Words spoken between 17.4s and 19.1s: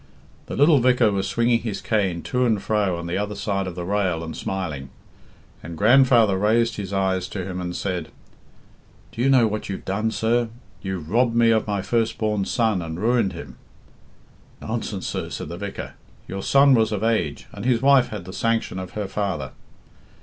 and his wife had the sanction of her